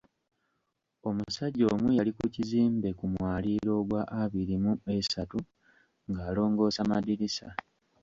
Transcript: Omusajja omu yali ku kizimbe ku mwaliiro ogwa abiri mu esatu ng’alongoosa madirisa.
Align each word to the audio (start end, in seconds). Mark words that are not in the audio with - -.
Omusajja 1.07 1.65
omu 1.73 1.87
yali 1.97 2.11
ku 2.17 2.25
kizimbe 2.33 2.89
ku 2.99 3.05
mwaliiro 3.13 3.71
ogwa 3.81 4.01
abiri 4.21 4.55
mu 4.63 4.71
esatu 4.97 5.39
ng’alongoosa 6.11 6.81
madirisa. 6.89 7.47